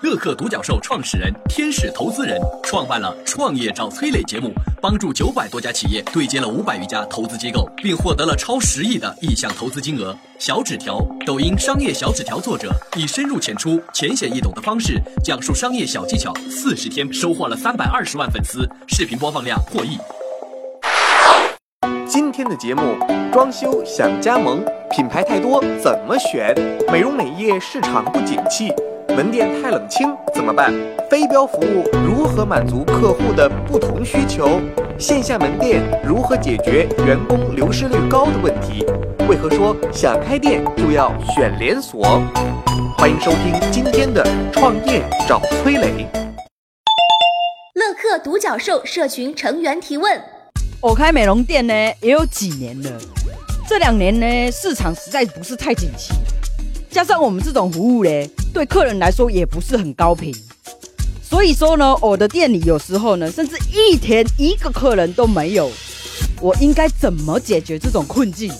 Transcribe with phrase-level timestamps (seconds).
[0.00, 10.16] 乐客独角兽创始人、天使投资人，创办了《创业找崔磊》节目，帮助九百多家企业对接了五百余家投资机构，并获得了超十亿的意向投资金额。
[10.38, 19.98] 小纸条，抖音商业小纸条作者，以深入浅出、浅显易懂的方式讲述商业小技巧，四十天收获了三百二十万粉丝，视频播放量破亿。
[22.06, 22.96] 今天的节目，
[23.32, 26.54] 装修想加盟，品牌太多怎么选？
[26.92, 28.72] 美容美业市场不景气。
[29.16, 30.72] 门店太冷清怎么办？
[31.10, 34.60] 非标服务如何满足客户的不同需求？
[34.98, 38.84] 线下门店如何解决员工流失率高的问题？
[39.28, 42.22] 为何说想开店就要选连锁？
[42.96, 46.06] 欢迎收听今天的创业找崔磊。
[47.74, 50.20] 乐客独角兽社群成员提问：
[50.80, 52.90] 我开美容店呢也有几年了，
[53.68, 56.12] 这两年呢市场实在不是太景气。
[56.90, 60.34] 加上我们这种服务嘞，对客人来说也不是很高频，
[61.22, 65.70] 所以说呢，我的店里有时候呢，甚至一天一个客人都没有。
[66.40, 68.50] 我应该怎么解决这种困境？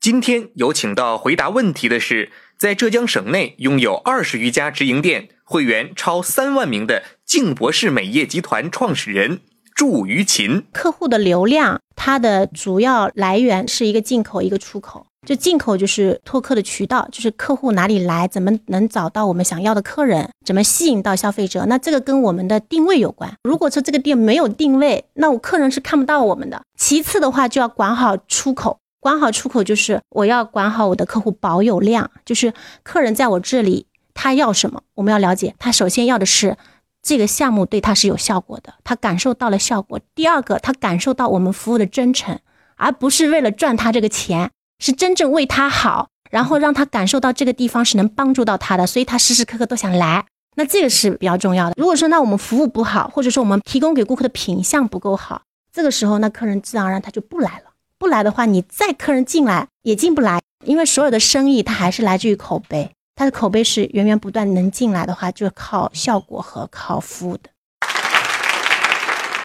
[0.00, 9.40] 今天有请到回答问题的是，在浙江省内拥有二十余家直营店、会员超三万名的静博士美业集团创始人
[9.74, 10.64] 祝于琴。
[10.72, 15.06] 客户的流量，它的主要来源是一个进口，一个出口。
[15.26, 21.64] 就进口就是拓客的渠道，就是客户哪里来，怎么能找到我们想要的客人，怎么吸引到消费者？
[21.66, 23.32] 那这个跟我们的定位有关。
[23.44, 26.60] 如果说这个店没有定位，那我客人是看不到我们的。
[26.76, 35.54] 其次的话，就要管好出口，管好出口就是我要管好我的客户保有量，就是客人在我这里他要什么，我们要了解。
[35.60, 36.56] 他首先要的是
[37.00, 40.00] 这个项目对他是有效果的，他感受到了效果。
[40.16, 42.40] 第二个，他感受到我们服务的真诚，
[42.76, 44.50] 而不是为了赚他这个钱。
[44.82, 50.26] 是真正为他好，然后让他感受到这个地方是能帮助到他的，所以他时时刻刻都想来。
[50.56, 51.74] 那这个是比较重要的。
[51.76, 57.66] 如果说那我们服务不好，或者说我们提供给顾客的品相不够好，这个时候那客人自然而然他就不来了。
[57.96, 67.50] 不来的话，你再客人进来也进不来，因为所有的生意它还是来自于口碑，它的口碑是源源不断能进来的话，就靠效果和靠服务的。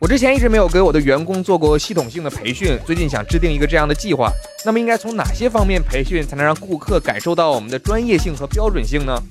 [0.00, 4.32] 我之前一直没有给我的员工做过系统性的培训，最近想制定一个这样的计划。
[4.66, 9.22] 那么应该从哪些方面培训，才能让顾客感受到我们的专业性和标准性呢？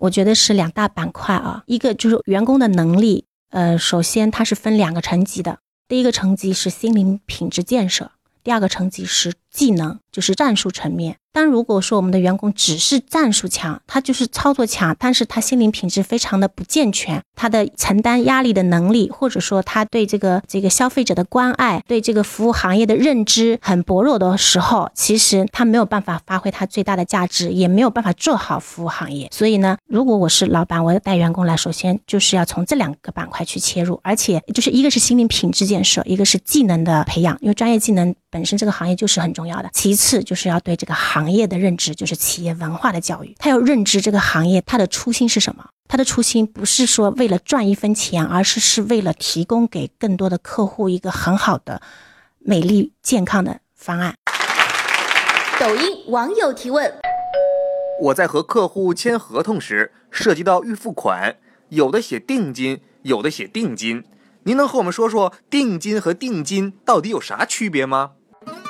[0.00, 8.10] 我觉得是两大板块啊，一个就是员工的能力，呃，首先它是分两个层级的，第一个层级是心灵品质建设，
[8.44, 11.16] 第二个层级是技能，就是战术层面。
[11.34, 29.30] 但如果说我们的员工只是战术强，他就是操作强，但是他心灵品质非常的不健全，他的承担压力的能力，或者说他对这个这个消费者的关爱，对这个服务行业的认知很薄弱的时候，其实他没有办法发挥他最大的价值，也没有办法做好服务行业。
[29.32, 39.68] 所以呢，如果我是老板，我要带员工来，首先就是要从这两个板块去切入，而且就是一个是心灵品质建设，一个是技能的培养，因为专业技能本身这个行业就是很重重要的。
[39.72, 43.34] 其次就是要对这个行业的认知，就是企业文化的教育。
[43.40, 45.68] 他要认知这个行业，它的初心是什么？
[45.88, 51.82] 他的初心不是说为了赚一分钱，而是是为了提供给更多的客户一个很好的、
[52.38, 54.14] 美丽健康的方案。
[55.58, 56.94] 抖音网友提问：
[58.00, 61.36] 我在和客户签合同时，涉及到预付款，
[61.70, 64.04] 有的写定金，有的写定金。
[64.44, 68.12] 您能和我们说说定金和定金到底有啥区别吗？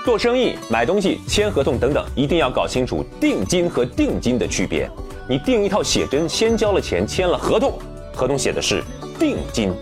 [0.05, 4.91] 做生意、买东西、签合同等等，一定要搞清楚定金和定金的区别。
[5.29, 7.79] 你订一套写真，先交了钱，签了合同，
[8.13, 8.83] 合同写的是
[9.17, 9.73] 定金，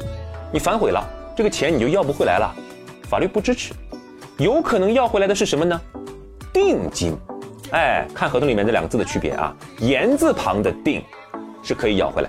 [0.53, 1.03] 你反悔了，
[1.35, 2.55] 这个钱你就要不回来了，
[3.09, 3.73] 法律不支持。
[4.37, 5.81] 有可能要回来的是什么呢？
[6.53, 7.17] 定金。
[7.71, 11.03] 哎，看合同里面这两个字的区别啊，言字旁的定
[11.63, 12.29] 是可以要回来，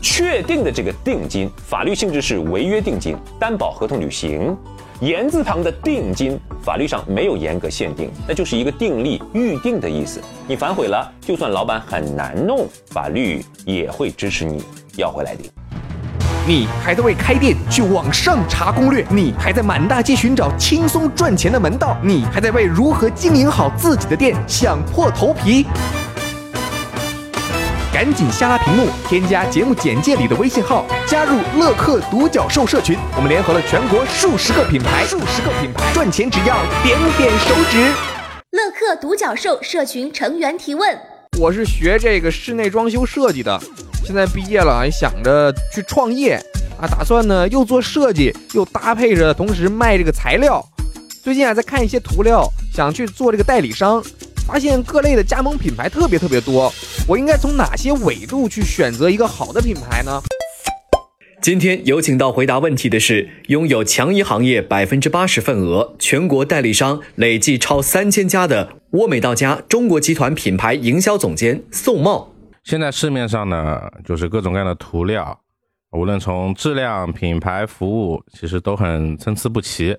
[0.00, 4.56] 确定的这个定金，法律性质是违约定金，担保合同履行。
[5.00, 10.20] 言字旁的定金，法律上没有严格限定，那就是一个定力预定的意思。
[10.46, 14.62] 你反悔了，就算老板很难弄，法律也会支持你
[14.96, 15.44] 要回来的。
[16.46, 19.06] 你还在为开店去网上查攻略？
[19.10, 21.96] 你还在满大街寻找轻松赚钱的门道？
[22.02, 25.66] 你还在为如何经营好自己的店想破头皮？
[27.98, 32.96] 赶紧下拉屏幕，添加节目简介里的微信号，加入乐客独角兽社群。
[33.16, 37.92] 我们联合了全国数十个品牌，数十个品牌赚钱只要点点手指。
[38.52, 40.96] 乐客独角兽社群成员提问：
[41.40, 43.60] 我是学这个室内装修设计的，
[44.04, 46.40] 现在毕业了，也想着去创业
[46.80, 50.64] 啊，打算呢又做设计，又搭配着同时卖这个材料。
[51.24, 54.00] 最近啊在看一些涂料，想去做这个代理商，
[54.48, 56.72] 发现各类的加盟品牌特别特别多，
[57.06, 60.22] 我应该从哪些维度去选择一个好的品牌呢？
[61.42, 72.32] 今天有请到回答问题的是拥有强一行业百分之八十份额、全国代理商累计超三千家的沃美到家中国集团品牌营销总监宋茂。
[72.64, 75.38] 现在市面上呢，就是各种各样的涂料，
[75.92, 79.94] 无论从质量、品牌、服务，其实都很参差不齐。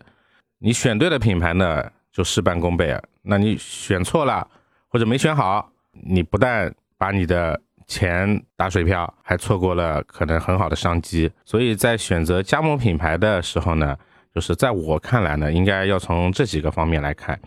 [0.58, 3.00] 你选对了品牌呢，就事半功倍啊。
[3.24, 4.48] 那你选错了
[4.88, 11.30] 或者没选好，你不但把你的钱打水漂，还错过了可能很好的商机。
[11.46, 13.98] 所以在选择加盟品牌的时候呢，
[14.34, 17.40] 就是在我看来呢，应该要从这几个方面来看。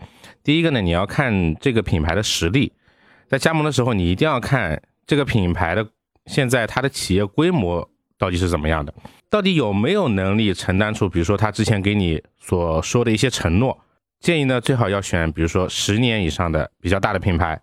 [0.43, 2.71] 第一个呢，你要看这个品牌的实力，
[3.27, 5.85] 在加盟的时候，你一定要看这个品牌的
[6.25, 8.93] 现在它的企业规模到底是怎么样的，
[9.29, 13.77] 到底有没有能力承担出，比如说他之前给你所说的一些承诺。
[14.23, 17.61] 建议呢，最好要选，比如说十年以上的比较大的品牌。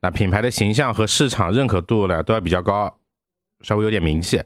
[0.00, 2.96] 那品牌的形象和市场认可度呢都要比较高，
[3.62, 4.40] 稍微有点名气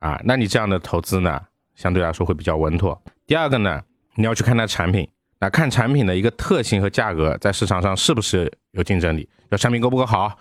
[0.00, 1.40] 啊，那你这样的投资呢
[1.76, 3.00] 相对来说会比较稳妥。
[3.28, 3.80] 第二个呢，
[4.16, 5.08] 你要去看它产品，
[5.38, 10.36] 那看产品的一个特性和价格在市场上是不是有竞争力，要产品够不够好，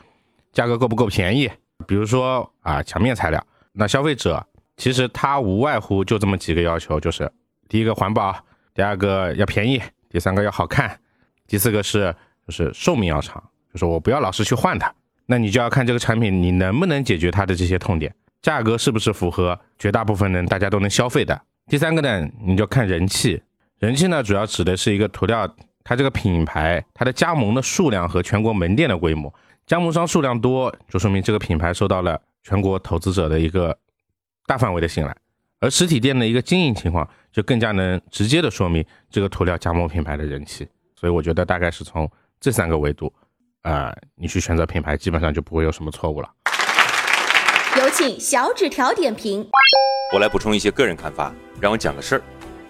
[0.51, 1.47] 价格够不够便宜。
[1.85, 4.43] 比如说啊，墙面材料，那消费者
[4.75, 7.31] 其实他无外乎就这么几个要求，就是
[7.69, 8.35] 第一个环保，
[8.73, 9.79] 第二个要便宜，
[10.15, 10.97] 第三个要好看，
[11.45, 12.15] 第四个是
[12.47, 13.43] 就是寿命要长。
[13.73, 14.89] 就是我不要老是去换它，
[15.25, 21.37] 那你就要看这个产品你能不能解决它的这些痛点，价格是不是符合绝大部分人大家都能消费的。
[21.67, 23.43] 第三个呢，你就看人气，
[23.79, 25.53] 人气呢主要指的是一个涂料
[25.83, 29.33] 它这个品牌它的加盟的数量和全国门店的规模，
[29.67, 33.77] 加盟商数量多，就说明这个品牌受到了全国投资者的一个
[34.45, 35.13] 大范围的信赖，
[35.59, 40.65] 而实体店的一个经营情况就更加能直接的说明这个涂料加盟品牌的人气。
[40.97, 42.09] 所以我觉得大概是从
[42.39, 43.11] 这三个维度。
[43.63, 46.29] 啊，你去选择品牌，基本上就不会有什么错误了。
[47.77, 49.45] 有请小纸条点评。
[50.13, 52.21] 我来补充一些个人看法，让我讲个事儿。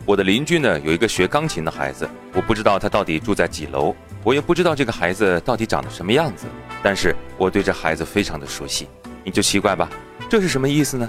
[0.03, 6.47] 我的邻居呢有一个学钢琴的孩子，我不知道他到底住在几楼，我也不知道这个孩子到底长得什么样子，
[6.81, 8.88] 但是我对这孩子非常的熟悉。
[9.23, 9.88] 你就奇怪吧，
[10.27, 11.07] 这是什么意思呢？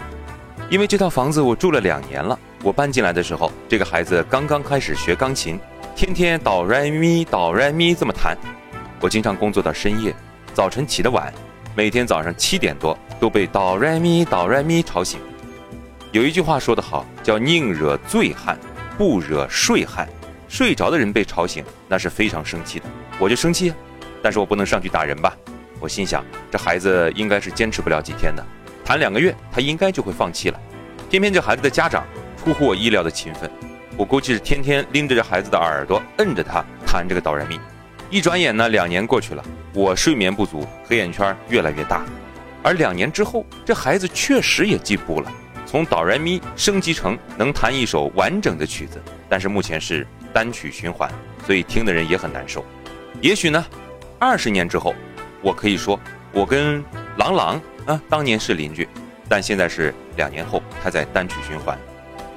[0.69, 5.59] 因为这套房子我住了两年了，我搬进来的时候，这个孩子刚刚开始学钢琴，
[5.95, 8.37] 天天哆来咪哆来咪这么弹。
[9.01, 10.15] 我经常工作到深夜，
[10.53, 11.33] 早晨起得晚，
[11.75, 15.21] 每天早上七点多都被哆来咪哆来咪吵醒。
[16.13, 18.59] 有一句话说得好，叫宁惹醉汉，
[18.97, 20.09] 不惹睡汉。
[20.49, 22.87] 睡着的人被吵醒，那是非常生气的。
[23.19, 23.73] 我就生气，
[24.23, 25.37] 但是我不能上去打人吧？
[25.79, 28.45] 我心想，这孩子应该是坚持不了几天的，
[28.85, 30.59] 弹两个月他应该就会放弃了。
[31.11, 32.05] 偏偏这孩子的家长
[32.47, 33.51] 出乎我意料的勤奋，
[33.97, 37.59] 我估计是天天拎着这孩子的耳朵，摁着他弹这个哆来咪。
[38.09, 39.43] 一转眼呢，两年过去了，
[39.75, 42.05] 我睡眠不足，黑眼圈越来越大。
[42.63, 45.33] 而两年之后，这孩子确实也进步了，
[45.67, 49.03] 从哆来咪升级成能弹一首完整的曲子。
[49.29, 51.11] 但是目前是单曲循环，
[51.45, 52.65] 所以听的人也很难受。
[53.21, 53.67] 也许呢，
[54.21, 54.95] 二十年之后，
[55.43, 55.99] 我可以说
[56.31, 56.81] 我跟
[57.17, 58.89] 郎朗啊当年是邻居，
[59.29, 61.77] 但现在是两年后他在单曲循环。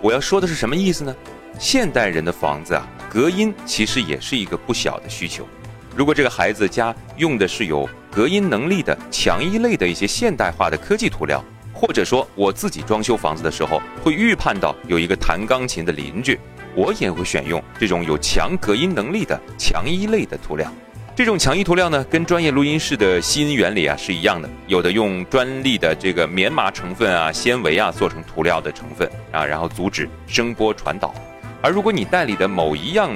[0.01, 1.13] 我要说的是什么意思呢？
[1.59, 5.45] 现代人的房子啊，隔音其实也是一个不小的需求。
[5.93, 16.39] 如果这个孩子家用的是有隔音能力的强一类的一些现代化的科技涂料，或者说我自己装修房子的时候会预判到有一个弹钢琴的邻居，
[16.75, 20.71] 我也会选用这种有强隔音能力的强一类的涂料。
[21.19, 31.13] 这种强一涂料呢，跟专业录音室的吸音原理啊是一样的，有的用专利的这个棉麻成分啊、纤维啊做成涂料的成分啊，然后阻止声波传导。
[31.61, 33.11] 而如果你代理的某一样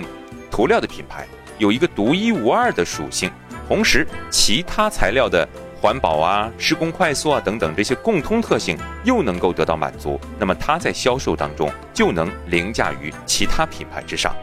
[0.51, 1.25] 涂料的品牌，
[1.59, 3.31] 有一个独一无二的属性，
[3.69, 5.47] 同时其他材料的
[5.79, 14.35] 环保啊、施工快速啊等等这些共通特性又能够得到满足，那么它在销售当中就能凌驾于其他品牌之上。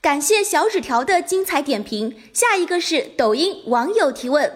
[0.00, 2.14] 感谢小纸条的精彩点评。
[2.32, 4.48] 下一个是抖音网友提问：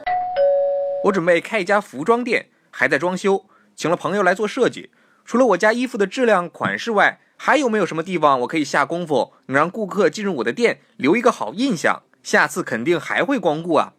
[1.07, 3.45] 我准备开一家服装店，还在装修，
[3.75, 4.91] 请了朋友来做设计。
[5.25, 13.93] 除了我家衣服的质量、款式外，还有没有什么地方我可以下功夫，能让顾客进入我的店留一个好印象，下次肯定还会光顾啊？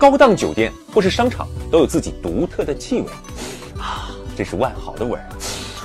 [0.00, 3.06] 高档酒店或是商场都有自己独特的气味，
[3.80, 5.28] 啊，这是万豪的味儿，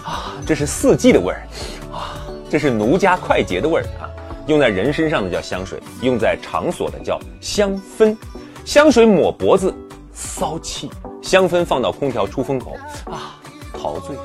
[0.03, 1.47] 啊，这是四季的味儿，
[1.93, 4.06] 啊，这是奴家快捷的味儿啊。
[4.47, 8.15] 用在人身上的叫香水，用在场所的叫香氛。
[8.63, 9.73] 香水抹脖子
[10.13, 10.89] 骚气。
[11.21, 13.37] 香氛放到空调出风口啊，
[13.73, 14.15] 陶醉。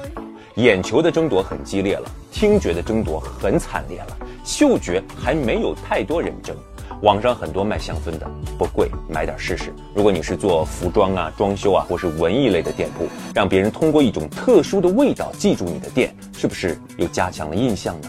[0.56, 6.54] 眼球的争夺很激烈了，听觉的争夺很惨烈了，嗅觉还没有太多人争。
[7.00, 9.74] 网上很多卖香氛的，不贵，买点试试。
[9.92, 18.08] 如果你是做服装啊、装修啊，或是文艺类的店铺，让别人通过一种特殊的味道记住你的店，是不是又加强了印象呢？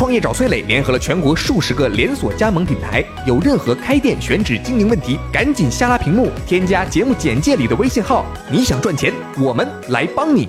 [0.00, 8.24] 创业找崔磊联合了全国数十个连锁加盟品牌，有任何开店选址经营问题，赶紧下拉屏幕，添加节目简介里的微信号。
[8.50, 10.48] 你想赚钱，我们来帮你。